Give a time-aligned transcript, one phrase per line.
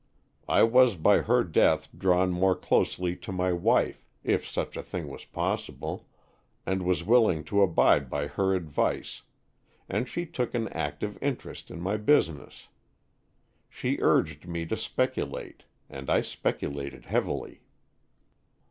[0.47, 5.09] I was by her death drawn more closely to my wife, if such a thing
[5.09, 6.07] was possible,
[6.65, 9.21] and was willing to abide by her advice,
[9.87, 12.67] and she took an active inter est in my business.
[13.69, 17.61] She urged me to speculate, and I speculated heavily.